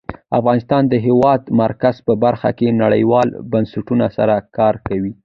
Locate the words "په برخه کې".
2.07-2.77